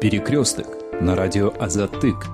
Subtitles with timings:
[0.00, 0.68] Перекресток
[1.00, 2.26] на радио Азатык.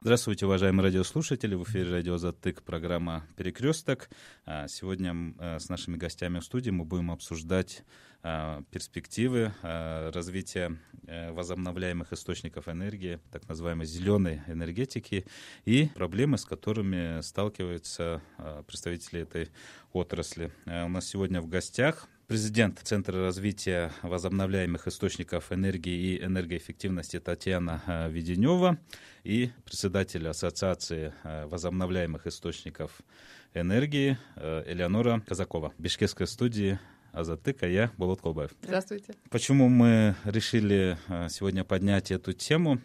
[0.00, 1.54] Здравствуйте, уважаемые радиослушатели.
[1.54, 4.08] В эфире радио «Затык» программа «Перекресток».
[4.46, 7.82] А, сегодня э, с нашими гостями в студии мы будем обсуждать
[8.22, 15.26] а, перспективы а, развития возобновляемых источников энергии, так называемой зеленой энергетики,
[15.66, 18.22] и проблемы, с которыми сталкиваются
[18.66, 19.50] представители этой
[19.92, 20.50] отрасли.
[20.64, 28.10] У нас сегодня в гостях президент Центра развития возобновляемых источников энергии и энергоэффективности Татьяна э,
[28.10, 28.78] Веденева
[29.22, 33.00] и председатель Ассоциации э, возобновляемых источников
[33.54, 35.72] энергии э, Элеонора Казакова.
[35.78, 36.78] Бишкекской студии
[37.12, 38.50] Азатык, а я Болот Колбаев.
[38.62, 39.14] Здравствуйте.
[39.30, 42.80] Почему мы решили сегодня поднять эту тему?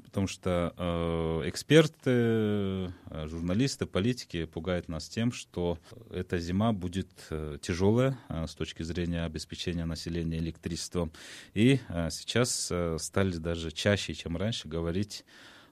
[0.00, 2.88] Потому что э, эксперты, э,
[3.26, 5.78] журналисты, политики пугают нас тем, что
[6.10, 11.12] эта зима будет э, тяжелая э, с точки зрения обеспечения населения электричеством.
[11.54, 15.24] И э, сейчас э, стали даже чаще, чем раньше, говорить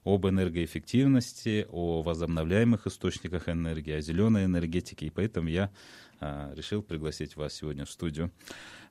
[0.03, 5.07] об энергоэффективности, о возобновляемых источниках энергии, о зеленой энергетике.
[5.07, 5.71] И поэтому я
[6.19, 8.31] э, решил пригласить вас сегодня в студию.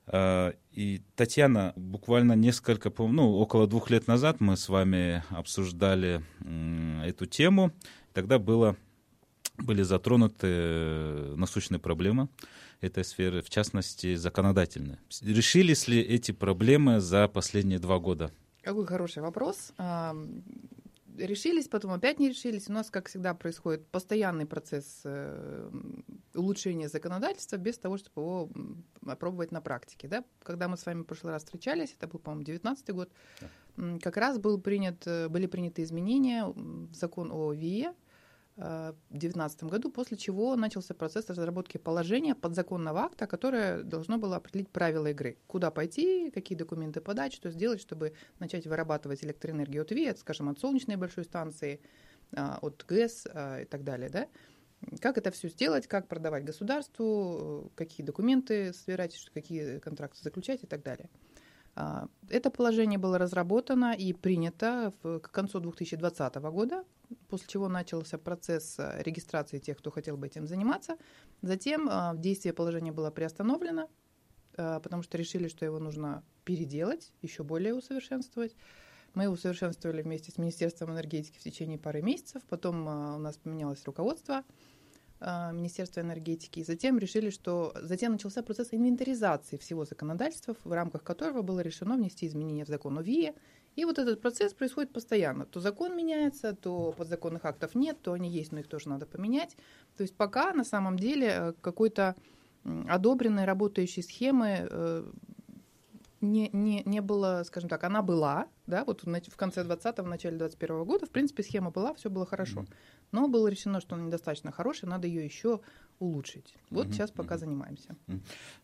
[0.07, 6.23] Э, и Татьяна, буквально несколько, ну, около двух лет назад мы с вами обсуждали
[7.05, 7.71] эту тему.
[8.13, 8.75] Тогда было,
[9.57, 12.29] были затронуты насущные проблемы
[12.79, 14.99] этой сферы, в частности, законодательные.
[15.21, 18.31] Решились ли эти проблемы за последние два года?
[18.61, 19.73] Какой хороший вопрос
[21.17, 22.69] решились, потом опять не решились.
[22.69, 25.69] У нас, как всегда, происходит постоянный процесс э,
[26.35, 28.49] улучшения законодательства без того, чтобы его
[29.05, 30.07] опробовать на практике.
[30.07, 30.23] Да?
[30.43, 33.09] Когда мы с вами в прошлый раз встречались, это был, по-моему, 2019 год,
[34.01, 37.95] как раз был принят, э, были приняты изменения в закон о ВИЭ, в
[38.57, 45.07] 2019 году, после чего начался процесс разработки положения подзаконного акта, которое должно было определить правила
[45.07, 45.37] игры.
[45.47, 50.59] Куда пойти, какие документы подать, что сделать, чтобы начать вырабатывать электроэнергию от ВИЭ, скажем, от
[50.59, 51.79] солнечной большой станции,
[52.35, 54.09] а, от ГЭС а, и так далее.
[54.09, 54.27] Да?
[54.99, 60.83] Как это все сделать, как продавать государству, какие документы собирать, какие контракты заключать и так
[60.83, 61.09] далее.
[61.75, 66.83] А, это положение было разработано и принято к концу 2020 года,
[67.27, 70.97] после чего начался процесс э, регистрации тех, кто хотел бы этим заниматься.
[71.41, 73.89] Затем а, действие положения было приостановлено,
[74.57, 78.55] а, потому что решили, что его нужно переделать, еще более усовершенствовать.
[79.13, 82.41] Мы его усовершенствовали вместе с Министерством энергетики в течение пары месяцев.
[82.47, 84.43] Потом у нас поменялось руководство–
[85.21, 86.59] Министерства энергетики.
[86.59, 91.95] И затем решили, что затем начался процесс инвентаризации всего законодательства, в рамках которого было решено
[91.95, 93.35] внести изменения в закон о ВИЭ.
[93.75, 95.45] И вот этот процесс происходит постоянно.
[95.45, 99.55] То закон меняется, то подзаконных актов нет, то они есть, но их тоже надо поменять.
[99.95, 102.15] То есть пока на самом деле э, какой-то
[102.63, 105.11] одобренной работающей схемы э,
[106.21, 110.37] не, не, не было, скажем так, она была, да, вот в, конце 20-го, в начале
[110.37, 112.65] 21 года, в принципе, схема была, все было хорошо.
[113.11, 115.61] Но было решено, что она недостаточно хорошая, надо ее еще
[116.01, 116.55] улучшить.
[116.69, 116.93] Вот mm-hmm.
[116.93, 117.39] сейчас пока mm-hmm.
[117.39, 117.95] занимаемся.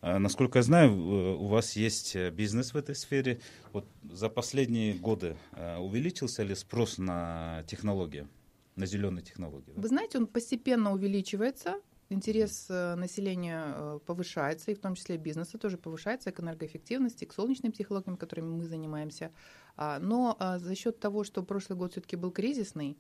[0.02, 3.40] А, насколько я знаю, э, у вас есть э, бизнес в этой сфере.
[3.74, 8.28] Вот за последние годы э, увеличился ли спрос на технологии?
[8.76, 9.74] на зеленые технологии.
[9.76, 16.32] Вы знаете, он постепенно увеличивается интерес населения повышается, и в том числе бизнеса тоже повышается,
[16.32, 19.32] к энергоэффективности, к солнечным технологиям, которыми мы занимаемся.
[19.76, 22.98] А, но а, за счет того, что прошлый год все-таки был кризисный,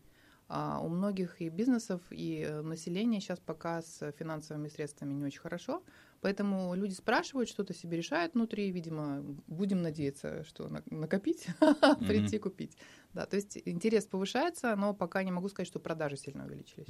[0.50, 5.42] а, у многих и бизнесов, и э, населения сейчас пока с финансовыми средствами не очень
[5.42, 5.84] хорошо.
[6.22, 11.48] Поэтому люди спрашивают, что-то себе решают внутри, видимо, будем надеяться, что накопить,
[12.08, 12.78] прийти купить.
[13.14, 16.88] Да, то есть интерес повышается, но пока не могу сказать, что продажи сильно увеличились.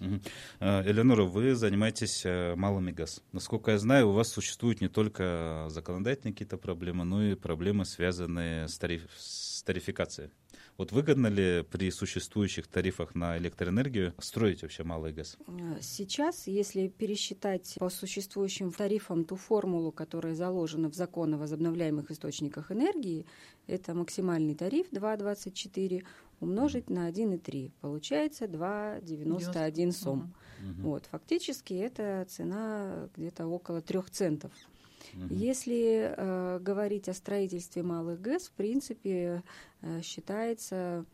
[0.59, 3.23] А, Элеонора, вы занимаетесь э, малыми газ.
[3.31, 8.67] Насколько я знаю, у вас существуют не только законодательные какие-то проблемы, но и проблемы, связанные
[8.67, 10.29] с, тариф, с тарификацией.
[10.78, 15.38] Вот выгодно ли при существующих тарифах на электроэнергию строить вообще малый газ?
[15.82, 22.72] Сейчас, если пересчитать по существующим тарифам ту формулу, которая заложена в закон о возобновляемых источниках
[22.72, 23.26] энергии,
[23.66, 26.03] это максимальный тариф 2,24
[26.40, 27.72] умножить на 1,3.
[27.82, 30.34] Получается 2,91 сом.
[30.59, 30.90] Угу.
[30.90, 34.52] Вот, фактически это цена где-то около 3 центов.
[35.14, 35.34] Угу.
[35.34, 39.44] Если э, говорить о строительстве малых ГЭС, в принципе,
[39.82, 41.06] э, считается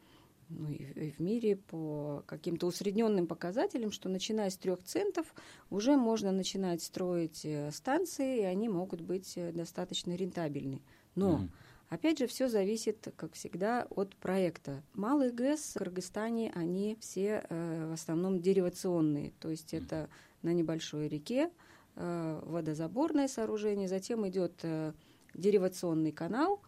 [0.50, 5.34] ну, и в мире по каким-то усредненным показателям, что начиная с трех центов
[5.70, 10.82] уже можно начинать строить э, станции, и они могут быть э, достаточно рентабельны.
[11.16, 11.50] Но mm
[11.94, 14.82] Опять же, все зависит, как всегда, от проекта.
[14.96, 20.10] Малый ГЭС в Кыргызстане, они все э, в основном деривационные, то есть это
[20.42, 21.52] на небольшой реке,
[21.96, 24.94] водозаборное сооружение, затем идет э,
[25.34, 26.62] деривационный канал,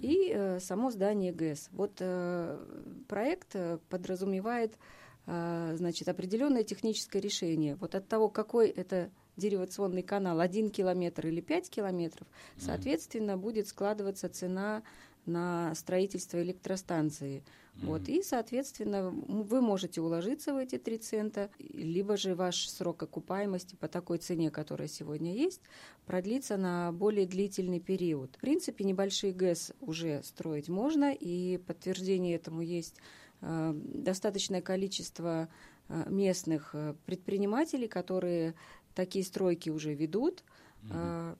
[0.00, 1.68] и э, само здание ГЭС.
[1.72, 2.58] Вот э,
[3.08, 4.74] проект э, подразумевает
[5.26, 7.76] э, значит, определенное техническое решение.
[7.76, 12.26] Вот от того, какой это деривационный канал, один километр или пять километров,
[12.58, 14.82] соответственно, будет складываться цена
[15.26, 17.42] на строительство электростанции.
[17.74, 17.86] Mm-hmm.
[17.86, 23.76] Вот, и, соответственно, вы можете уложиться в эти 3 цента, либо же ваш срок окупаемости
[23.76, 25.62] по такой цене, которая сегодня есть,
[26.04, 28.36] продлится на более длительный период.
[28.36, 32.96] В принципе, небольшие ГЭС уже строить можно, и подтверждение этому есть
[33.40, 35.48] э, достаточное количество
[35.88, 38.54] э, местных э, предпринимателей, которые
[38.94, 40.44] такие стройки уже ведут.
[40.82, 41.36] Mm-hmm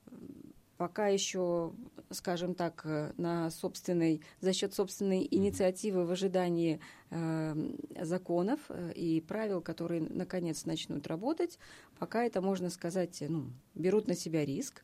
[0.82, 1.72] пока еще,
[2.10, 6.80] скажем так, э, на собственной, за счет собственной инициативы в ожидании
[7.10, 7.54] э,
[8.00, 11.60] законов э, и правил, которые наконец начнут работать,
[12.00, 13.44] пока это, можно сказать, ну,
[13.76, 14.82] берут на себя риск.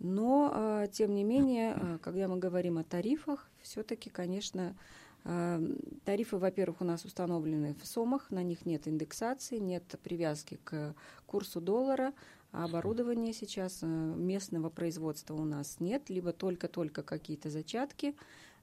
[0.00, 4.76] Но, э, тем не менее, э, когда мы говорим о тарифах, все-таки, конечно,
[5.24, 5.60] э,
[6.04, 10.96] Тарифы, во-первых, у нас установлены в СОМах, на них нет индексации, нет привязки к
[11.26, 12.12] курсу доллара,
[12.50, 18.14] а оборудования сейчас э, местного производства у нас нет, либо только-только какие-то зачатки.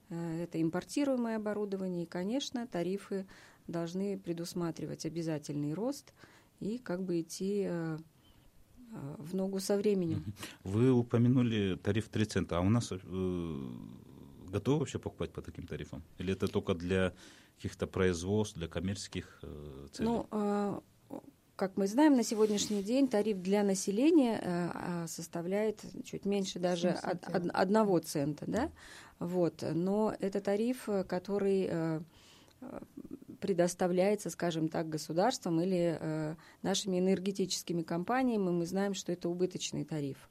[0.08, 3.26] Э, это импортируемое оборудование, и, конечно, тарифы
[3.68, 6.12] должны предусматривать обязательный рост
[6.58, 7.98] и как бы идти э,
[9.18, 10.24] в ногу со временем.
[10.64, 12.92] Вы упомянули тариф 3 цента, а у нас
[14.50, 16.02] готовы вообще покупать по таким тарифам?
[16.18, 17.12] Или это только для
[17.56, 19.40] каких-то производств, для коммерческих
[19.92, 20.08] целей?
[20.08, 20.82] Ну,
[21.56, 26.98] как мы знаем, на сегодняшний день тариф для населения э, а, составляет чуть меньше даже
[27.02, 28.70] од, од, одного цента, да?
[29.18, 29.64] Вот.
[29.72, 32.00] Но это тариф, который э,
[33.40, 40.28] предоставляется, скажем так, государством или э, нашими энергетическими компаниями, мы знаем, что это убыточный тариф.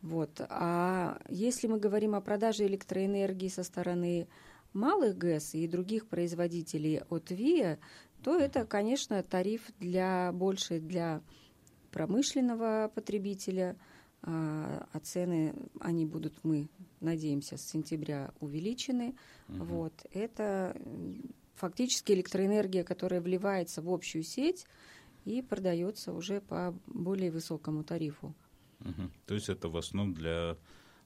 [0.00, 0.40] Вот.
[0.48, 4.26] А если мы говорим о продаже электроэнергии со стороны
[4.72, 7.78] малых ГЭС и других производителей от ВИА,
[8.22, 11.22] то это, конечно, тариф для больше для
[11.90, 13.76] промышленного потребителя,
[14.22, 16.68] а, а цены, они будут, мы
[17.00, 19.14] надеемся, с сентября увеличены.
[19.48, 19.64] Угу.
[19.64, 20.06] Вот.
[20.12, 20.76] Это
[21.54, 24.66] фактически электроэнергия, которая вливается в общую сеть
[25.24, 28.34] и продается уже по более высокому тарифу.
[28.80, 29.10] Угу.
[29.26, 30.56] То есть это в основном для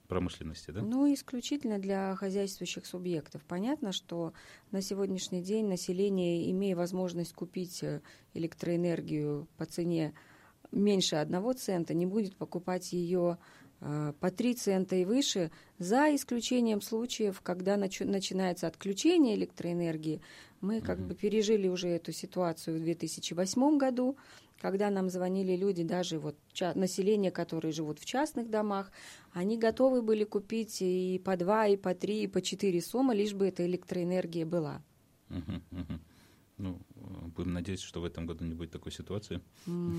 [0.07, 0.83] промышленности, да?
[0.83, 3.43] Ну, исключительно для хозяйствующих субъектов.
[3.47, 4.33] Понятно, что
[4.71, 8.01] на сегодняшний день население, имея возможность купить э,
[8.35, 10.15] электроэнергию по цене
[10.73, 13.39] меньше одного цента, не будет покупать ее
[13.81, 20.21] э, по 3 цента и выше, за исключением случаев, когда начи- начинается отключение электроэнергии.
[20.61, 24.17] Мы как бы пережили уже эту ситуацию в 2008 году,
[24.61, 26.37] когда нам звонили люди, даже вот
[26.75, 28.91] население, которые живут в частных домах,
[29.33, 33.35] они готовы были купить и по два, и по три, и по четыре суммы, лишь
[33.35, 34.83] бы эта электроэнергия была.
[36.59, 36.79] Ну,
[37.37, 39.43] будем надеяться, что в этом году не будет такой ситуации.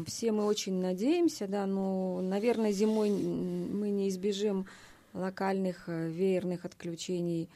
[0.08, 4.66] Все мы очень надеемся, да, но, наверное, зимой мы не избежим
[5.14, 7.50] локальных э, веерных отключений,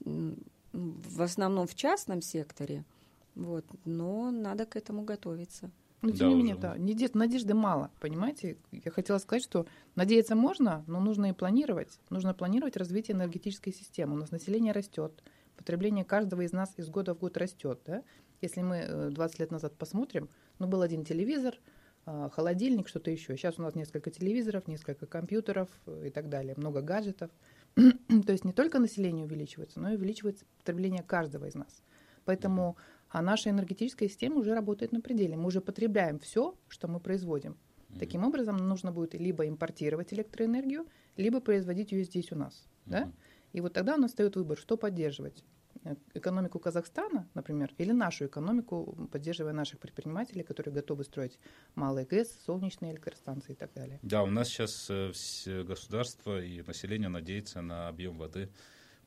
[0.00, 2.84] в основном в частном секторе,
[3.34, 5.70] вот, но надо к этому готовиться.
[6.00, 8.56] Но тем да, не менее, да, надежды мало, понимаете?
[8.70, 9.66] Я хотела сказать, что
[9.96, 11.98] надеяться можно, но нужно и планировать.
[12.08, 14.14] Нужно планировать развитие энергетической системы.
[14.14, 15.22] У нас население растет,
[15.56, 17.80] потребление каждого из нас из года в год растет.
[17.84, 18.04] Да?
[18.40, 20.28] Если мы 20 э, лет назад посмотрим,
[20.60, 21.58] ну, был один телевизор,
[22.10, 23.36] а, холодильник, что-то еще.
[23.36, 27.30] Сейчас у нас несколько телевизоров, несколько компьютеров э, и так далее, много гаджетов.
[27.74, 31.82] То есть не только население увеличивается, но и увеличивается потребление каждого из нас.
[32.24, 32.76] Поэтому
[33.10, 35.36] а наша энергетическая система уже работает на пределе.
[35.36, 37.52] Мы уже потребляем все, что мы производим.
[37.52, 37.98] Mm-hmm.
[37.98, 40.86] Таким образом, нужно будет либо импортировать электроэнергию,
[41.16, 42.66] либо производить ее здесь у нас.
[42.86, 42.90] Mm-hmm.
[42.90, 43.12] Да?
[43.52, 45.42] И вот тогда у нас встает выбор, что поддерживать.
[45.84, 51.38] Э, экономику Казахстана, например, или нашу экономику, поддерживая наших предпринимателей, которые готовы строить
[51.74, 53.98] малые ГЭС, солнечные электростанции и так далее.
[54.02, 55.12] Да, у нас сейчас э,
[55.64, 58.50] государство и население надеется на объем воды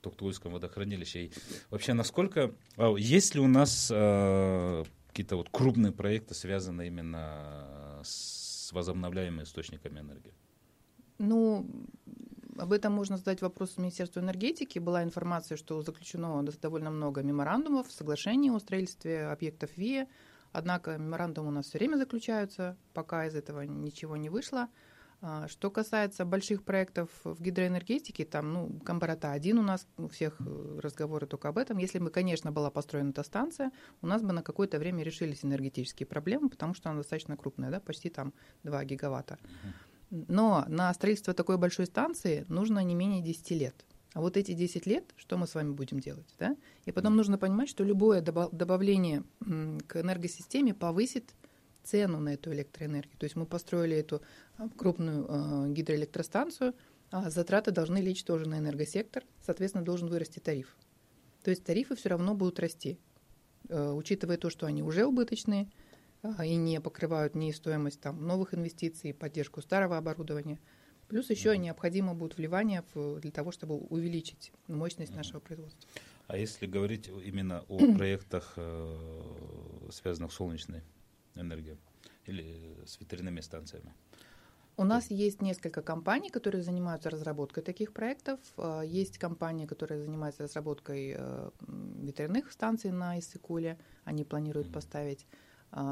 [0.01, 1.25] Туктуйском водохранилище.
[1.25, 1.31] И
[1.70, 2.53] вообще, насколько...
[2.77, 10.00] А, есть ли у нас э, какие-то вот крупные проекты, связанные именно с возобновляемыми источниками
[10.00, 10.34] энергии?
[11.20, 11.67] Ну,
[12.58, 14.79] об этом можно задать вопрос Министерству энергетики.
[14.79, 20.08] Была информация, что заключено довольно много меморандумов, соглашений о строительстве объектов ВИЭ.
[20.51, 24.67] Однако меморандумы у нас все время заключаются, пока из этого ничего не вышло.
[25.24, 30.38] А, что касается больших проектов в гидроэнергетике, там, ну, Камбарата один у нас, у всех
[30.40, 31.78] э, разговоры только об этом.
[31.78, 36.08] Если бы, конечно, была построена эта станция, у нас бы на какое-то время решились энергетические
[36.08, 39.38] проблемы, потому что она достаточно крупная, да, почти там 2 гигаватта.
[40.10, 43.86] Но на строительство такой большой станции нужно не менее 10 лет.
[44.13, 46.36] А вот эти 10 лет, что мы с вами будем делать?
[46.40, 46.58] Да?
[46.86, 51.34] И потом нужно понимать, что любое добавление к энергосистеме повысит
[51.83, 53.17] цену на эту электроэнергию.
[53.17, 54.21] То есть мы построили эту
[54.57, 56.73] а, крупную а, гидроэлектростанцию,
[57.11, 60.77] а затраты должны лечь тоже на энергосектор, соответственно, должен вырасти тариф.
[61.43, 63.00] То есть тарифы все равно будут расти,
[63.67, 65.69] э, учитывая то, что они уже убыточные
[66.43, 70.59] и не покрывают ни стоимость там, новых инвестиций, поддержку старого оборудования.
[71.07, 75.89] Плюс еще необходимо будет вливание для того, чтобы увеличить мощность нашего производства.
[76.27, 80.83] А если говорить именно о проектах, э, связанных с солнечной
[81.35, 81.77] энергией
[82.25, 83.93] или с ветряными станциями?
[84.77, 88.39] У нас есть несколько компаний, которые занимаются разработкой таких проектов.
[88.57, 93.77] Э, есть компания, которая занимается разработкой э, ветряных станций на Иссыкуле.
[94.05, 94.73] Они планируют mm-hmm.
[94.73, 95.27] поставить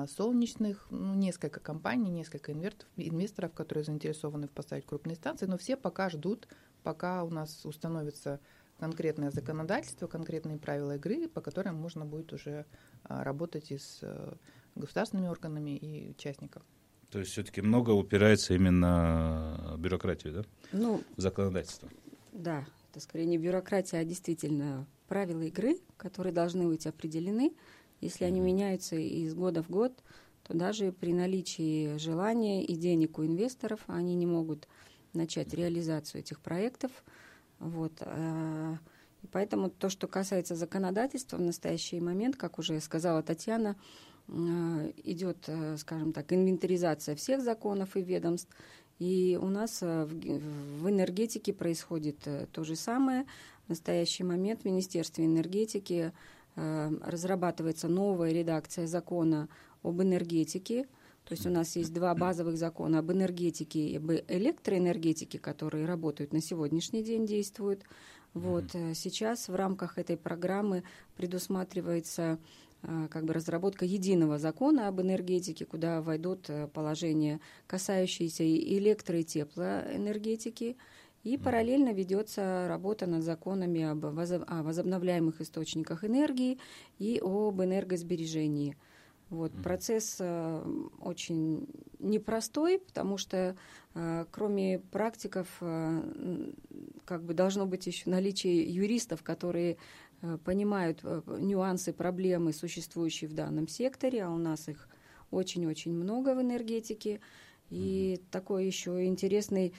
[0.09, 6.09] солнечных, ну, несколько компаний, несколько инвесторов, которые заинтересованы в поставить крупные станции, но все пока
[6.09, 6.49] ждут,
[6.83, 8.41] пока у нас установится
[8.77, 12.65] конкретное законодательство, конкретные правила игры, по которым можно будет уже
[13.03, 14.33] работать и с э,
[14.75, 16.65] государственными органами и участниками.
[17.09, 20.43] То есть все-таки много упирается именно в бюрократию, да?
[20.71, 21.89] Ну, в законодательство.
[22.31, 27.53] Да, это скорее не бюрократия, а действительно правила игры, которые должны быть определены.
[27.99, 29.91] Если они меняются из года в год,
[30.43, 34.67] то даже при наличии желания и денег у инвесторов они не могут
[35.13, 36.91] начать реализацию этих проектов.
[37.59, 37.93] Вот.
[38.01, 38.77] Э,
[39.21, 43.75] и поэтому то, что касается законодательства в настоящий момент, как уже сказала Татьяна,
[45.03, 48.49] идет, э, скажем так, инвентаризация всех законов и ведомств.
[48.99, 53.25] И у нас э, в энергетике происходит то же самое.
[53.65, 56.11] В настоящий момент в Министерстве энергетики
[56.55, 59.47] разрабатывается новая редакция закона
[59.81, 60.87] об энергетике.
[61.23, 66.33] То есть у нас есть два базовых закона об энергетике и об электроэнергетике, которые работают
[66.33, 67.83] на сегодняшний день, действуют.
[68.33, 70.83] Вот сейчас в рамках этой программы
[71.15, 72.37] предусматривается Э,
[72.81, 79.23] как бы разработка единого закона об энергетике, куда войдут э, положения, касающиеся и электро- и
[79.23, 80.77] теплоэнергетики,
[81.23, 86.57] и параллельно ведется работа над законами об возобновляемых источниках энергии
[86.97, 88.77] и об энергосбережении.
[89.29, 90.63] Вот, процесс э,
[91.01, 91.67] очень
[91.99, 93.57] непростой, потому что
[93.93, 96.51] э, кроме практиков э,
[97.05, 100.08] как бы должно быть еще наличие юристов, которые Э,
[100.43, 104.87] понимают э, нюансы, проблемы, существующие в данном секторе, а у нас их
[105.31, 107.19] очень-очень много в энергетике.
[107.69, 108.25] И mm-hmm.
[108.31, 109.73] такой еще интересный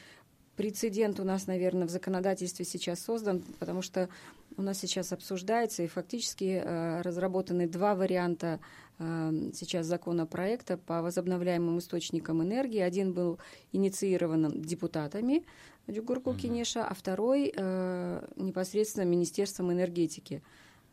[0.56, 4.08] прецедент у нас, наверное, в законодательстве сейчас создан, потому что
[4.56, 8.60] у нас сейчас обсуждается и фактически э, разработаны два варианта
[8.98, 12.80] э, сейчас законопроекта по возобновляемым источникам энергии.
[12.80, 13.38] Один был
[13.72, 15.44] инициирован депутатами
[15.86, 20.42] Дюгурку Кинеша, а второй э, непосредственно Министерством энергетики.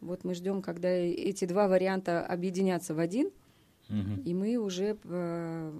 [0.01, 3.27] Вот мы ждем, когда эти два варианта объединятся в один,
[3.89, 4.21] угу.
[4.25, 5.71] и мы уже э,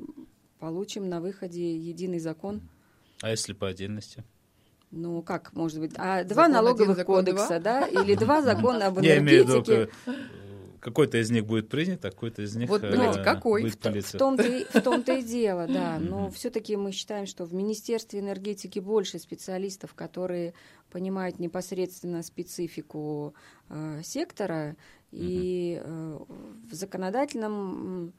[0.60, 2.62] получим на выходе единый закон.
[3.22, 4.24] А если по отдельности?
[4.92, 5.92] Ну, как может быть?
[5.98, 7.86] А два закон налоговых один, кодекса, да?
[7.88, 9.90] Или два закона об энергетике?
[10.80, 13.64] Какой-то из них будет принят, а какой-то из них вот, э, какой?
[13.64, 16.00] будет в, в том-то и, в том-то и дело, да.
[16.00, 20.54] Но все-таки мы считаем, что в Министерстве энергетики больше специалистов, которые
[20.92, 23.34] понимают непосредственно специфику
[23.70, 24.76] э, сектора,
[25.12, 26.20] и э,
[26.70, 28.14] в законодательном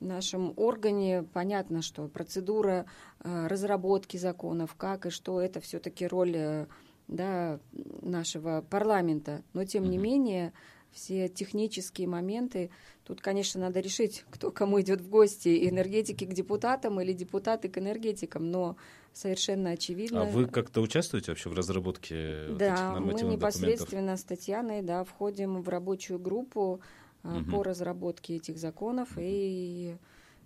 [0.00, 2.86] нашем органе понятно, что процедура
[3.22, 6.66] э, разработки законов, как и что, это все-таки роль э,
[7.08, 7.60] да,
[8.02, 9.42] нашего парламента.
[9.52, 10.52] Но тем не менее
[10.92, 12.70] все технические моменты.
[13.04, 17.78] Тут, конечно, надо решить, кто кому идет в гости, энергетики к депутатам или депутаты к
[17.78, 18.76] энергетикам, но
[19.12, 20.22] совершенно очевидно.
[20.22, 25.04] А вы как-то участвуете вообще в разработке да, вот этих мы непосредственно с Татьяной да,
[25.04, 26.80] входим в рабочую группу
[27.24, 27.44] угу.
[27.50, 29.20] по разработке этих законов угу.
[29.22, 29.96] и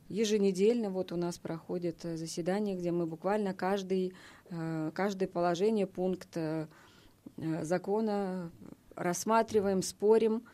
[0.08, 4.14] еженедельно вот у нас проходит заседание, где мы буквально каждый,
[4.50, 6.66] э, каждое положение, пункт э,
[7.62, 8.50] закона
[8.96, 10.44] рассматриваем, спорим.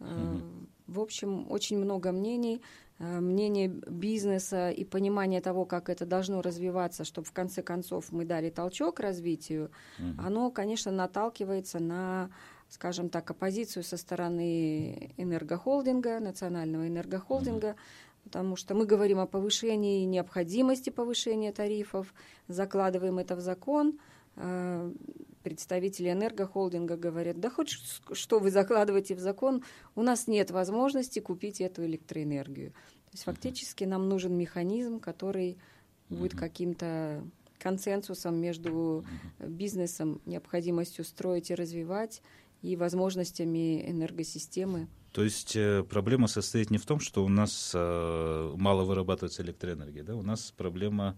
[0.00, 0.42] Угу.
[0.86, 2.60] В общем, очень много мнений,
[2.98, 8.24] э, мнение бизнеса и понимание того, как это должно развиваться, чтобы в конце концов мы
[8.24, 9.70] дали толчок развитию,
[10.18, 12.30] оно, конечно, наталкивается на,
[12.68, 17.76] скажем так, оппозицию со стороны энергохолдинга, национального энергохолдинга,
[18.24, 22.12] потому что мы говорим о повышении необходимости повышения тарифов,
[22.48, 23.98] закладываем это в закон,
[24.36, 24.92] э,
[25.44, 27.70] представители энергохолдинга говорят, да хоть
[28.12, 29.62] что вы закладываете в закон,
[29.94, 32.70] у нас нет возможности купить эту электроэнергию.
[32.70, 35.58] То есть фактически нам нужен механизм, который
[36.08, 37.22] будет каким-то
[37.58, 39.04] консенсусом между
[39.38, 42.22] бизнесом, необходимостью строить и развивать,
[42.62, 44.88] и возможностями энергосистемы.
[45.12, 50.02] То есть э, проблема состоит не в том, что у нас э, мало вырабатывается электроэнергии,
[50.02, 50.16] да?
[50.16, 51.16] У нас проблема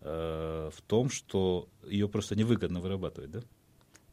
[0.00, 3.42] э, в том, что ее просто невыгодно вырабатывать, да?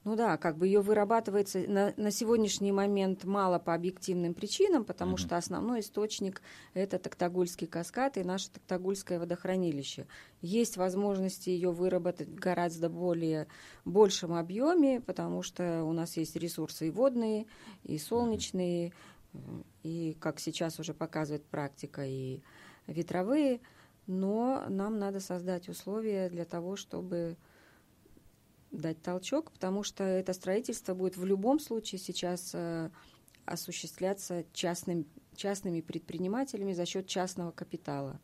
[0.07, 5.15] Ну да, как бы ее вырабатывается на, на сегодняшний момент мало по объективным причинам, потому
[5.15, 5.17] угу.
[5.17, 6.41] что основной источник
[6.73, 10.07] это Токтагульский каскад и наше Токтагульское водохранилище.
[10.41, 13.47] Есть возможности ее выработать в гораздо более
[13.83, 17.45] большем объеме, потому что у нас есть ресурсы и водные,
[17.83, 18.93] и солнечные,
[19.83, 22.39] и, как сейчас уже показывает практика, и
[22.87, 23.59] ветровые.
[24.05, 27.35] Но нам надо создать условия для того, чтобы
[28.71, 32.89] дать толчок, потому что это строительство будет в любом случае сейчас э,
[33.45, 35.05] осуществляться частным,
[35.35, 38.19] частными предпринимателями за счет частного капитала.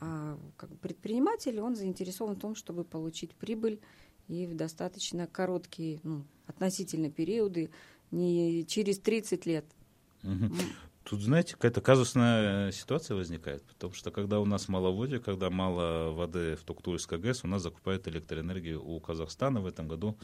[0.00, 3.80] А как предприниматель, он заинтересован в том, чтобы получить прибыль
[4.28, 7.70] и в достаточно короткие, ну, относительно периоды,
[8.10, 9.64] не через 30 лет.
[11.08, 16.10] Тут, знаете, какая-то казусная ситуация возникает, потому что когда у нас мало воды, когда мало
[16.10, 20.18] воды в Токтурской ГЭС, у нас закупают электроэнергию у Казахстана в этом году,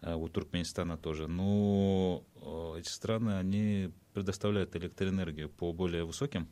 [0.00, 1.28] э, у Туркменистана тоже.
[1.28, 6.48] Но э, эти страны, они предоставляют электроэнергию по более высоким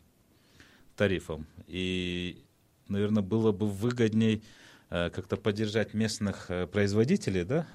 [0.94, 1.46] тарифам.
[1.66, 2.44] И,
[2.86, 4.42] наверное, было бы выгодней
[4.90, 7.66] э, как-то поддержать местных производителей да,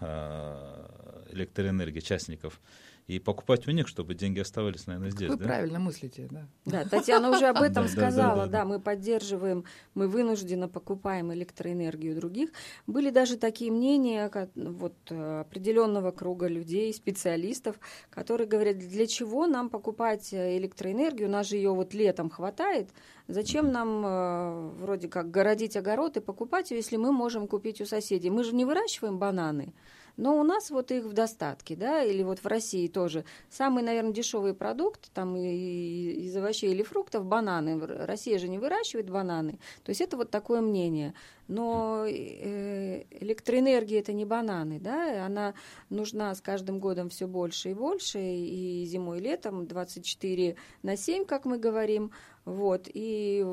[1.31, 2.61] электроэнергии, частников,
[3.07, 5.29] и покупать у них, чтобы деньги оставались, наверное, здесь.
[5.29, 5.45] Вы да?
[5.45, 6.47] правильно мыслите, да.
[6.65, 12.49] Да, Татьяна уже об этом сказала, да, мы поддерживаем, мы вынужденно покупаем электроэнергию других.
[12.87, 20.33] Были даже такие мнения вот, определенного круга людей, специалистов, которые говорят, для чего нам покупать
[20.33, 22.89] электроэнергию, у нас же ее вот летом хватает,
[23.27, 27.85] зачем нам э, вроде как городить огород и покупать ее, если мы можем купить у
[27.85, 28.31] соседей?
[28.31, 29.73] Мы же не выращиваем бананы.
[30.17, 33.25] Но у нас вот их в достатке, да, или вот в России тоже.
[33.49, 37.79] Самый, наверное, дешевый продукт там из овощей или фруктов– бананы.
[38.05, 39.59] Россия же не выращивает бананы.
[39.83, 41.13] То есть это вот такое мнение.
[41.47, 45.53] Но э, электроэнергия– это не бананы, да, она
[45.89, 51.25] нужна с каждым годом все больше и больше, и зимой, и летом 24 на 7,
[51.25, 52.11] как мы говорим,
[52.45, 53.45] вот, и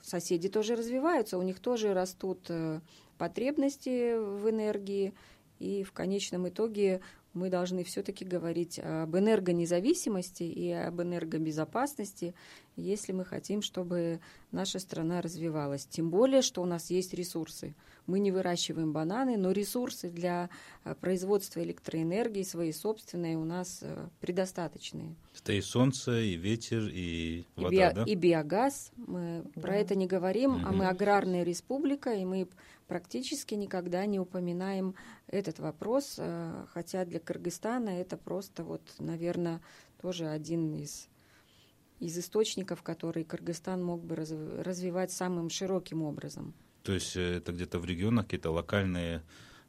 [0.00, 2.80] соседи тоже развиваются, у них тоже растут э,
[3.18, 5.12] потребности в энергии,
[5.58, 7.00] и в конечном итоге
[7.32, 12.34] мы должны все-таки говорить об энергонезависимости и об энергобезопасности,
[12.76, 14.20] если мы хотим, чтобы
[14.52, 15.86] наша страна развивалась.
[15.86, 17.74] Тем более, что у нас есть ресурсы.
[18.06, 20.50] Мы не выращиваем бананы, но ресурсы для
[20.84, 25.14] э, производства электроэнергии свои собственные у нас э, предостаточные.
[25.40, 28.04] Это и солнце, и ветер, и вода, и, био, да?
[28.04, 28.92] и биогаз.
[28.96, 29.60] Мы да.
[29.62, 30.66] про это не говорим, угу.
[30.66, 32.48] а мы аграрная республика, и мы
[32.86, 34.94] практически никогда не упоминаем
[35.26, 39.60] этот вопрос, э, хотя для Кыргызстана это просто вот, наверное,
[40.00, 41.08] тоже один из
[42.04, 46.54] из источников, которые Кыргызстан мог бы развивать самым широким образом.
[46.82, 49.22] То есть э, это где-то в регионах какие-то локальные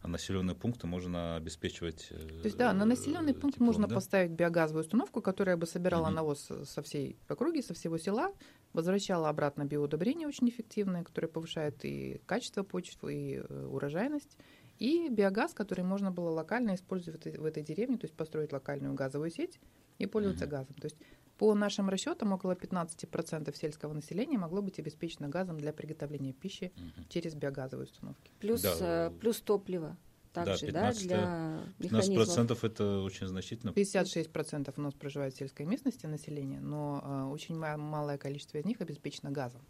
[0.07, 2.07] населенные пункты можно обеспечивать.
[2.11, 3.95] Э, То есть, да, на населенный пункт теплом, можно да?
[3.95, 6.15] поставить биогазовую установку, которая бы собирала угу.
[6.15, 8.33] навоз со всей округи, со всего села,
[8.73, 14.37] возвращала обратно биоудобрения очень эффективные, которые повышают и качество почв, и э, урожайность.
[14.77, 19.31] И биогаз, который можно было локально использовать в этой деревне, то есть построить локальную газовую
[19.31, 19.59] сеть
[19.99, 20.51] и пользоваться угу.
[20.51, 20.75] газом.
[20.75, 20.97] То есть
[21.37, 27.05] по нашим расчетам, около 15% сельского населения могло быть обеспечено газом для приготовления пищи угу.
[27.09, 28.31] через биогазовые установки.
[28.39, 29.07] Плюс, да.
[29.07, 29.97] э, плюс топливо
[30.31, 33.71] также, да, 15, да для 15% это очень значительно.
[33.71, 38.81] 56% у нас проживает в сельской местности населения, но э, очень малое количество из них
[38.81, 39.61] обеспечено газом.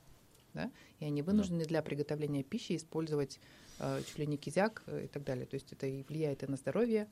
[0.54, 0.72] Да?
[1.00, 1.66] И они вынуждены да.
[1.66, 3.40] для приготовления пищи использовать
[3.80, 5.46] э, чуть ли не кизяк э, и так далее.
[5.46, 7.08] То есть это и влияет и на здоровье.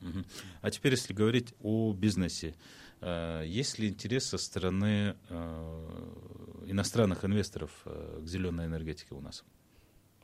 [0.00, 0.24] Угу.
[0.62, 2.54] А теперь, если говорить о бизнесе, э,
[3.02, 9.44] есть ли интерес со стороны э, иностранных инвесторов э, к зеленой энергетике у нас?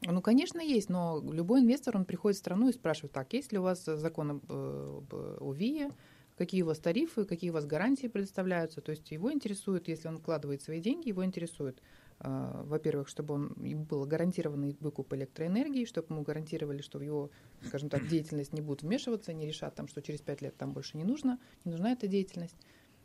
[0.02, 3.58] Ну, конечно, есть, но любой инвестор, он приходит в страну и спрашивает, так, есть ли
[3.58, 5.90] у вас закон о ВИЕ,
[6.36, 8.82] какие у вас тарифы, какие у вас гарантии предоставляются.
[8.82, 13.54] То есть его интересует, если он вкладывает свои деньги, его интересует, э, во-первых, чтобы он
[13.84, 17.30] был гарантированный выкуп электроэнергии, чтобы ему гарантировали, что в его,
[17.66, 20.96] скажем так, деятельность не будут вмешиваться, не решат там, что через пять лет там больше
[20.96, 22.56] не нужно, не нужна эта деятельность.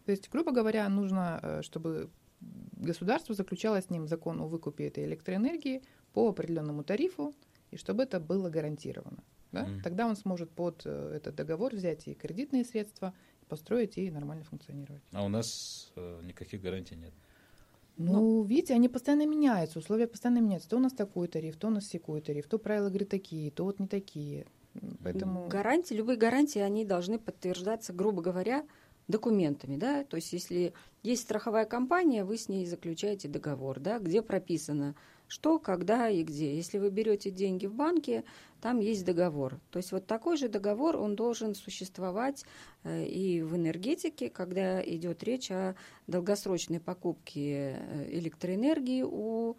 [0.06, 5.06] То есть, грубо говоря, нужно, э, чтобы государство заключало с ним закон о выкупе этой
[5.06, 7.36] электроэнергии, по определенному тарифу,
[7.71, 9.24] и чтобы это было гарантировано.
[9.52, 9.65] Да?
[9.65, 9.82] Mm.
[9.82, 13.13] Тогда он сможет под э, этот договор взять и кредитные средства,
[13.47, 15.04] построить и нормально функционировать.
[15.12, 17.13] А у нас э, никаких гарантий нет.
[18.06, 20.70] Ну, ну, видите, они постоянно меняются, условия постоянно меняются.
[20.70, 23.66] То у нас такой тариф, то у нас секой тариф, то правила игры такие, то
[23.66, 24.46] вот не такие.
[25.04, 25.48] Поэтому...
[25.48, 28.66] Гарантии, любые гарантии, они должны подтверждаться, грубо говоря,
[29.08, 34.22] документами, да, то есть если есть страховая компания, вы с ней заключаете договор, да, где
[34.22, 34.96] прописано,
[35.32, 36.54] что, когда и где.
[36.54, 38.26] Если вы берете деньги в банке,
[38.60, 39.62] там есть договор.
[39.72, 42.44] То есть вот такой же договор, он должен существовать
[42.84, 45.76] э, и в энергетике, когда идет речь о
[46.08, 49.56] долгосрочной покупке э, электроэнергии у,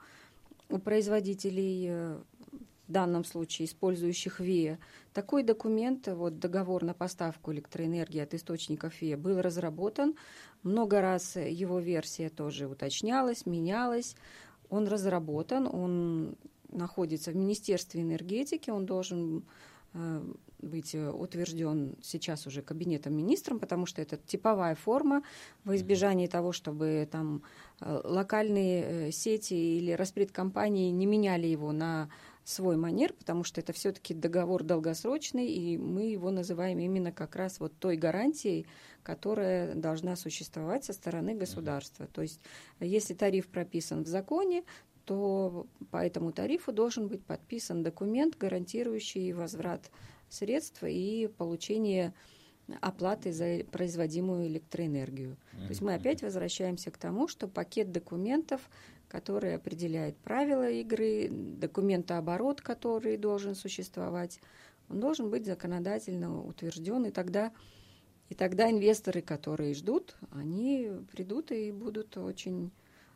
[0.68, 2.18] у производителей э,
[2.86, 4.78] в данном случае использующих ВИА.
[5.14, 10.16] Такой документ, вот договор на поставку электроэнергии от источников ВИА, был разработан.
[10.64, 14.16] Много раз его версия тоже уточнялась, менялась.
[14.72, 16.34] Он разработан, он
[16.70, 19.44] находится в Министерстве энергетики, он должен
[19.92, 20.22] э,
[20.62, 25.22] быть утвержден сейчас уже кабинетом министром, потому что это типовая форма
[25.64, 27.42] во избежание того, чтобы там
[27.80, 32.08] э, локальные э, сети или распредкомпании не меняли его на
[32.44, 37.60] свой манер, потому что это все-таки договор долгосрочный, и мы его называем именно как раз
[37.60, 38.66] вот той гарантией,
[39.02, 42.06] которая должна существовать со стороны государства.
[42.06, 42.40] То есть,
[42.80, 44.64] если тариф прописан в законе,
[45.04, 49.90] то по этому тарифу должен быть подписан документ, гарантирующий возврат
[50.28, 52.14] средств и получение
[52.80, 55.36] оплаты за производимую электроэнергию.
[55.52, 58.70] То есть мы опять возвращаемся к тому, что пакет документов
[59.12, 64.40] который определяет правила игры, документооборот, который должен существовать,
[64.88, 67.52] он должен быть законодательно утвержден, и тогда,
[68.30, 72.70] и тогда инвесторы, которые ждут, они придут и будут очень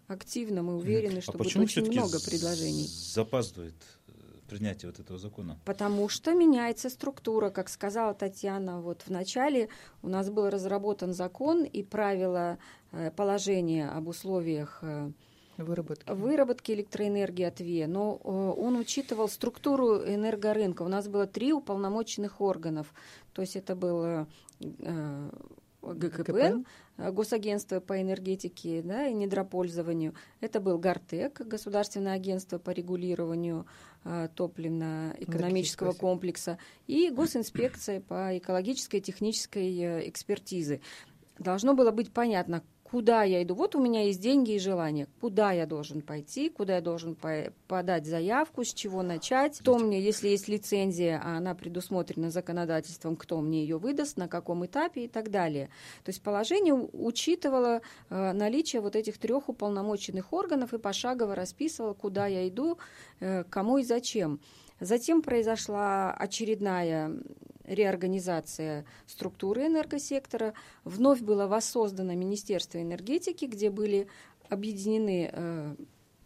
[0.06, 2.88] активно, мы уверены, что а будет очень много предложений.
[2.88, 3.74] запаздывает
[4.08, 4.12] э,
[4.50, 5.58] принятие вот этого закона?
[5.64, 9.70] Потому что меняется структура, как сказала Татьяна, вот в начале
[10.02, 12.58] у нас был разработан закон и правила
[12.92, 15.10] э, положения об условиях э,
[15.56, 16.10] Выработки.
[16.10, 20.82] Выработки электроэнергии от ВИЭ, но э, он учитывал структуру энергорынка.
[20.82, 22.92] У нас было три уполномоченных органов.
[23.32, 24.26] То есть это было
[24.60, 25.30] э,
[25.82, 26.66] ГКП,
[26.98, 30.14] Госагентство по энергетике да, и недропользованию.
[30.40, 33.66] Это был ГАРТЕК, Государственное агентство по регулированию
[34.04, 40.80] э, топливно-экономического комплекса, и Госинспекция по экологической и технической экспертизе.
[41.38, 43.54] Должно было быть понятно, куда я иду.
[43.54, 45.08] Вот у меня есть деньги и желание.
[45.20, 49.58] Куда я должен пойти, куда я должен по подать заявку, с чего начать.
[49.58, 54.64] Кто мне, если есть лицензия, а она предусмотрена законодательством, кто мне ее выдаст, на каком
[54.66, 55.66] этапе и так далее.
[56.04, 62.26] То есть положение учитывало э, наличие вот этих трех уполномоченных органов и пошагово расписывало, куда
[62.26, 62.78] я иду,
[63.18, 64.38] э, кому и зачем.
[64.80, 67.12] Затем произошла очередная
[67.64, 70.54] реорганизация структуры энергосектора.
[70.84, 74.06] Вновь было воссоздано Министерство энергетики, где были
[74.48, 75.74] объединены э,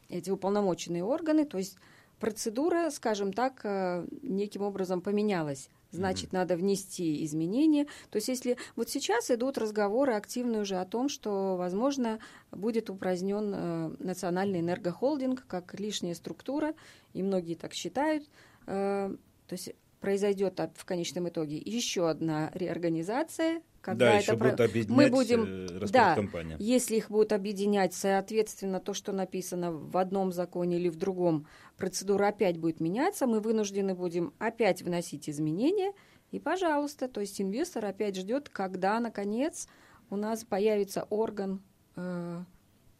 [0.08, 1.76] эти уполномоченные органы, то есть
[2.20, 5.70] процедура, скажем так, э, неким образом поменялась.
[5.90, 6.38] Значит, mm-hmm.
[6.38, 7.86] надо внести изменения.
[8.10, 12.20] То есть, если вот сейчас идут разговоры активные уже о том, что, возможно,
[12.52, 16.74] будет упразднен э, национальный энергохолдинг как лишняя структура,
[17.12, 18.28] и многие так считают.
[18.66, 19.12] Э,
[19.48, 24.44] то есть произойдет в конечном итоге еще одна реорганизация, когда да, это еще про...
[24.44, 26.18] будут объединять мы будем, э, да,
[26.58, 31.46] если их будут объединять, соответственно, то, что написано в одном законе или в другом,
[31.80, 35.92] процедура опять будет меняться, мы вынуждены будем опять вносить изменения,
[36.30, 39.66] и, пожалуйста, то есть инвестор опять ждет, когда, наконец,
[40.10, 41.60] у нас появится орган
[41.96, 42.44] э,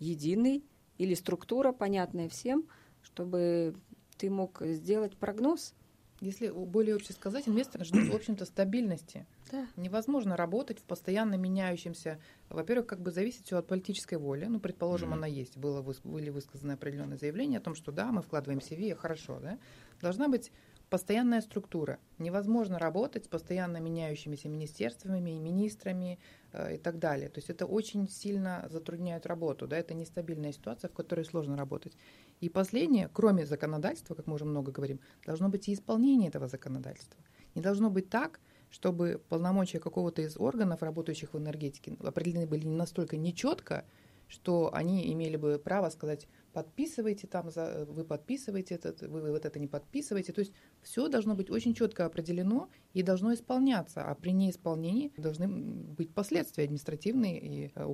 [0.01, 0.65] единый
[0.99, 2.67] или структура, понятная всем,
[3.03, 3.77] чтобы
[4.17, 5.75] ты мог сделать прогноз
[6.21, 9.27] если более общее сказать, инвестор ждет, в общем-то, стабильности.
[9.51, 9.67] Да.
[9.77, 12.19] Невозможно работать в постоянно меняющемся.
[12.49, 14.45] Во-первых, как бы зависит все от политической воли.
[14.45, 15.17] Ну, предположим, mm-hmm.
[15.17, 15.57] она есть.
[15.57, 19.59] Было, были высказаны определенные заявления о том, что да, мы вкладываем CV, хорошо, да.
[20.01, 20.53] Должна быть
[20.91, 21.99] постоянная структура.
[22.19, 26.19] Невозможно работать с постоянно меняющимися министерствами, министрами
[26.53, 27.29] э, и так далее.
[27.29, 29.69] То есть это очень сильно затрудняет работу.
[29.69, 29.79] Да?
[29.79, 31.93] Это нестабильная ситуация, в которой сложно работать.
[32.41, 37.21] И последнее, кроме законодательства, как мы уже много говорим, должно быть и исполнение этого законодательства.
[37.55, 43.17] Не должно быть так, чтобы полномочия какого-то из органов, работающих в энергетике, определены были настолько
[43.17, 43.85] нечетко,
[44.31, 49.59] что они имели бы право сказать, подписывайте там, за, вы подписываете это, вы вот это
[49.59, 50.33] не подписываете.
[50.33, 55.49] То есть все должно быть очень четко определено и должно исполняться, а при неисполнении должны
[55.49, 57.85] быть последствия административные и э,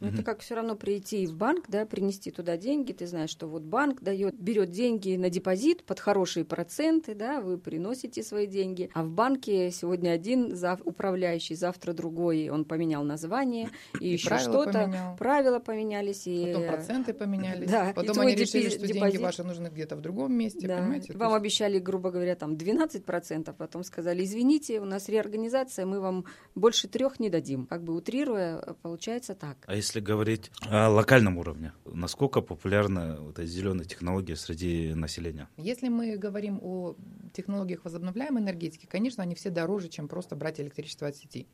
[0.00, 2.92] Ну, это как все равно прийти в банк, да, принести туда деньги.
[2.92, 7.58] Ты знаешь, что вот банк дает, берет деньги на депозит под хорошие проценты, да, вы
[7.58, 8.90] приносите свои деньги.
[8.92, 14.38] А в банке сегодня один зав, управляющий, завтра другой, он поменял название и, и еще
[14.38, 15.16] что-то.
[15.18, 16.26] Правила поменялись.
[16.26, 16.46] И...
[16.46, 17.70] Потом проценты поменялись.
[17.70, 19.02] Да, Потом они решили, что депозит...
[19.02, 20.78] деньги ваши нужны где-то в другом месте, да.
[20.78, 21.16] понимаете?
[21.16, 21.40] Вам есть...
[21.40, 27.20] обещали, грубо говоря, там 12%, потом сказали, извините, у нас реорганизация, мы вам больше трех
[27.20, 27.66] не дадим.
[27.66, 29.56] Как бы утрируя, получается так.
[29.66, 35.48] А если говорить о локальном уровне, насколько популярна вот эта зеленая технология среди населения?
[35.58, 36.96] Если мы говорим о
[37.34, 41.46] технологиях возобновляемой энергетики, конечно, они все дороже, чем просто брать электричество от сети.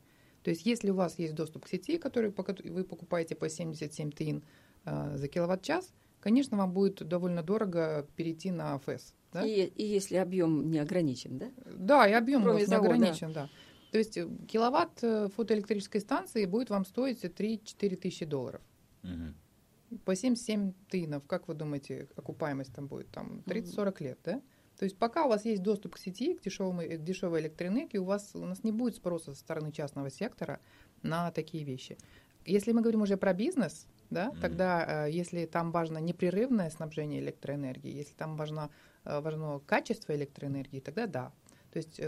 [0.45, 2.33] То есть, если у вас есть доступ к сети, который
[2.65, 4.45] вы покупаете по 77 тин
[4.85, 9.15] э, за киловатт-час, конечно, вам будет довольно дорого перейти на ФЭС.
[9.33, 9.45] Да?
[9.45, 11.51] И, и если объем не ограничен, да?
[11.67, 13.51] Да, и объем Кроме у вас не ограничен, да.
[13.91, 18.63] То есть э, киловатт э, фотоэлектрической станции будет вам стоить 3-4 тысячи долларов.
[19.03, 19.99] Угу.
[20.05, 23.09] По 7-7 тынов, как вы думаете, окупаемость там будет?
[23.11, 24.41] Там 30-40 лет, да?
[24.79, 28.05] То есть пока у вас есть доступ к сети, к, дешевому, к дешевой электроэнергии, у
[28.05, 30.61] вас у нас не будет спроса со стороны частного сектора
[31.03, 31.99] на такие вещи.
[32.47, 34.41] Если мы говорим уже про бизнес, да, mm-hmm.
[34.41, 38.71] тогда э, если там важно непрерывное снабжение электроэнергии, если там важно,
[39.05, 41.33] важно качество электроэнергии, тогда да.
[41.73, 42.01] То есть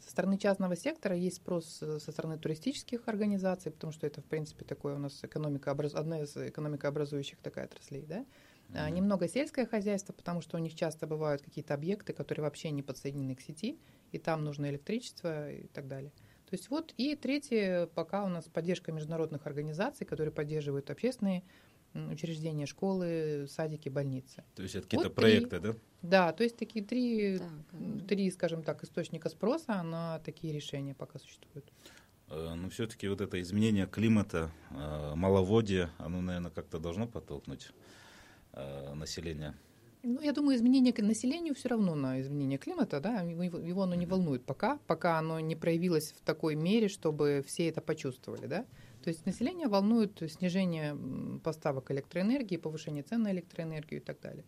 [0.00, 4.24] со стороны частного сектора есть спрос э, со стороны туристических организаций, потому что это, в
[4.24, 8.24] принципе, такое у нас экономика, одна из экономикообразующих такая отраслей, да.
[8.70, 8.90] Mm-hmm.
[8.92, 13.34] Немного сельское хозяйство, потому что у них часто бывают какие-то объекты, которые вообще не подсоединены
[13.34, 13.78] к сети,
[14.12, 16.12] и там нужно электричество и так далее.
[16.46, 21.44] То есть вот и третье, пока у нас поддержка международных организаций, которые поддерживают общественные
[21.94, 24.44] учреждения, школы, садики, больницы.
[24.54, 25.78] То есть это какие-то вот проекты, три, да?
[26.02, 31.18] Да, то есть такие три, так, три, скажем так, источника спроса на такие решения пока
[31.18, 31.70] существуют.
[32.28, 37.72] Э, Но ну, все-таки вот это изменение климата, э, маловодье, оно, наверное, как-то должно подтолкнуть
[38.52, 39.54] э, население.
[40.02, 44.42] Ну, я думаю, изменение населению все равно на изменение климата, да, его оно не волнует
[44.44, 48.64] пока, пока оно не проявилось в такой мере, чтобы все это почувствовали, да.
[49.02, 50.96] То есть население волнует снижение
[51.42, 54.44] поставок электроэнергии, повышение цен на электроэнергию и так далее.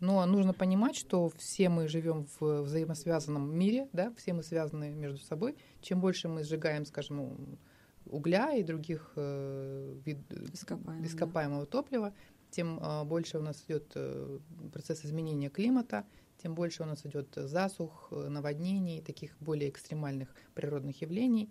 [0.00, 5.18] Но нужно понимать, что все мы живем в взаимосвязанном мире, да, все мы связаны между
[5.18, 5.56] собой.
[5.80, 7.58] Чем больше мы сжигаем, скажем,
[8.04, 10.18] угля и других э, вид,
[10.52, 12.12] ископаемого, ископаемого топлива,
[12.50, 14.38] тем э, больше у нас идет э,
[14.72, 16.04] процесс изменения климата,
[16.42, 21.50] тем больше у нас идет засух, э, наводнений, таких более экстремальных природных явлений.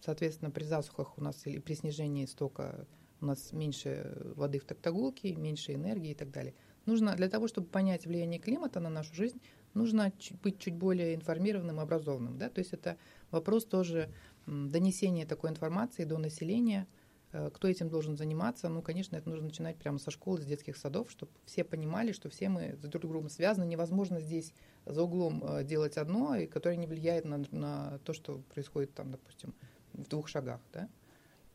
[0.00, 2.86] Соответственно, при засухах у нас или при снижении стока
[3.20, 6.54] у нас меньше воды в токтагулке, меньше энергии и так далее.
[6.84, 9.40] Нужно для того, чтобы понять влияние климата на нашу жизнь,
[9.74, 12.38] нужно быть чуть более информированным, образованным.
[12.38, 12.48] Да?
[12.48, 12.96] То есть это
[13.30, 14.10] вопрос тоже
[14.46, 16.86] донесения такой информации до населения,
[17.32, 18.68] э, кто этим должен заниматься.
[18.68, 22.28] Ну, конечно, это нужно начинать прямо со школы, с детских садов, чтобы все понимали, что
[22.28, 23.64] все мы друг другом связаны.
[23.64, 24.54] Невозможно здесь
[24.84, 29.10] за углом э, делать одно, и которое не влияет на, на то, что происходит там,
[29.10, 29.54] допустим,
[29.96, 30.60] в двух шагах.
[30.72, 30.88] Да?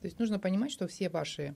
[0.02, 1.56] То есть нужно понимать, что все ваши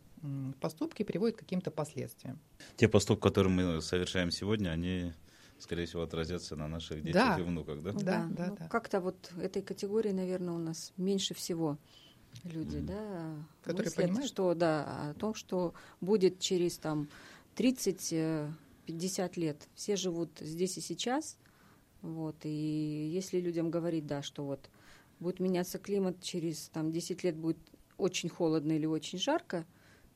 [0.61, 2.39] поступки приводят к каким-то последствиям.
[2.77, 5.13] Те поступки, которые мы совершаем сегодня, они,
[5.57, 7.39] скорее всего, отразятся на наших детях да.
[7.39, 7.91] и внуках, да?
[7.91, 8.27] Да, да.
[8.29, 8.67] да, ну, да.
[8.67, 11.79] Как-то вот этой категории, наверное, у нас меньше всего
[12.43, 12.85] люди, mm.
[12.85, 17.07] да, которые мыслят, понимают, что да, о том, что будет через там
[17.55, 18.51] 30-50
[18.87, 19.67] э, лет.
[19.73, 21.37] Все живут здесь и сейчас,
[22.03, 24.69] вот, и если людям говорить, да, что вот
[25.19, 27.57] будет меняться климат, через там, 10 лет будет
[27.97, 29.65] очень холодно или очень жарко,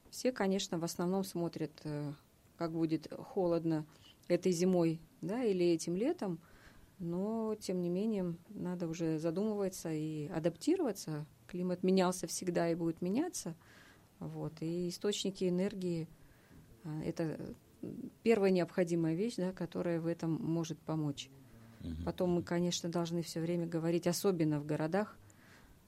[0.09, 2.13] все, конечно, в основном смотрят, э,
[2.57, 3.85] как будет холодно
[4.27, 6.39] этой зимой да, или этим летом,
[6.97, 11.25] но, тем не менее, надо уже задумываться и адаптироваться.
[11.47, 13.55] Климат менялся всегда и будет меняться.
[14.19, 14.53] Вот.
[14.61, 16.07] И источники энергии
[16.83, 17.55] э,– это
[18.23, 21.29] первая необходимая вещь, да, которая в этом может помочь.
[22.05, 25.17] Потом мы, конечно, должны все время говорить, особенно в городах,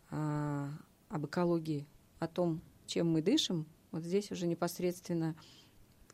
[0.09, 0.69] а,
[1.09, 1.85] об экологии,
[2.19, 3.65] о том, чем мы дышим.
[3.91, 5.35] Вот здесь уже непосредственно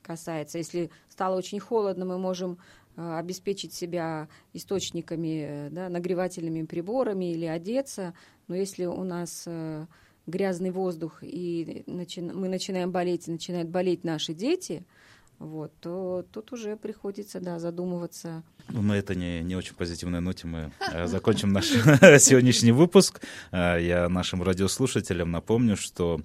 [0.02, 0.58] касается.
[0.58, 2.58] Если стало очень холодно, мы можем
[2.96, 8.13] а, обеспечить себя источниками, э, да, нагревательными приборами или одеться.
[8.48, 9.86] Но если у нас э,
[10.26, 12.22] грязный воздух и начи...
[12.22, 14.86] мы начинаем болеть, и начинают болеть наши дети–
[15.39, 18.43] вот, то тут уже приходится, да, задумываться.
[18.69, 21.65] Ну, на этой не, не очень позитивной ноте мы э, закончим наш
[22.21, 23.21] сегодняшний выпуск.
[23.52, 26.21] Э, я нашим радиослушателям напомню, что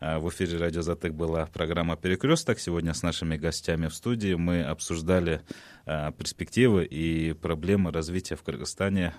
[0.00, 2.58] э, в эфире «Радио Затык» была программа «Перекресток».
[2.58, 5.42] Сегодня с нашими гостями в студии мы обсуждали
[6.18, 9.14] перспективы и проблемы развития в Кыргызстане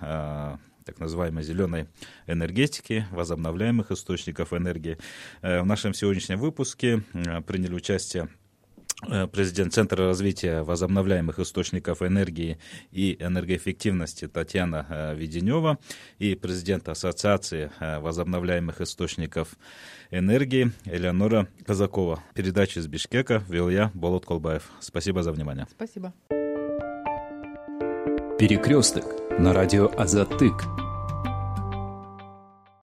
[0.84, 1.86] так называемой зеленой
[2.26, 4.98] энергетики, возобновляемых источников энергии.
[5.40, 7.04] В нашем сегодняшнем выпуске
[7.46, 8.28] приняли участие
[9.32, 12.58] президент Центра развития возобновляемых источников энергии
[12.90, 15.78] и энергоэффективности Татьяна э, Веденева
[16.18, 19.56] и президент Ассоциации э, возобновляемых источников
[20.10, 22.22] энергии Элеонора Казакова.
[22.34, 24.70] Передачу из Бишкека вел я, Болот Колбаев.
[24.80, 25.66] Спасибо за внимание.
[25.70, 26.12] Спасибо.
[28.38, 29.04] Перекресток
[29.38, 30.87] на радио Азатык.